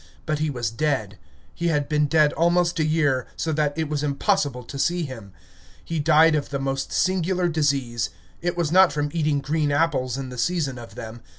But 0.25 0.39
he 0.39 0.49
was 0.49 0.71
dead. 0.71 1.19
He 1.53 1.67
had 1.67 1.87
been 1.87 2.07
dead 2.07 2.33
almost 2.33 2.79
a 2.79 2.83
year, 2.83 3.27
so 3.37 3.51
that 3.51 3.77
it 3.77 3.87
was 3.87 4.01
impossible 4.01 4.63
to 4.63 4.79
see 4.79 5.03
him. 5.03 5.31
He 5.85 5.99
died 5.99 6.33
of 6.33 6.49
the 6.49 6.57
most 6.57 6.91
singular 6.91 7.47
disease: 7.47 8.09
it 8.41 8.57
was 8.57 8.71
from 8.71 8.73
not 9.05 9.13
eating 9.13 9.41
green 9.41 9.71
apples 9.71 10.17
in 10.17 10.29
the 10.29 10.39
season 10.39 10.79
of 10.79 10.95
them. 10.95 11.21